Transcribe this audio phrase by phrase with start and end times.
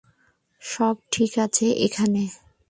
[0.61, 2.23] সব ঠিক আছে এখানে?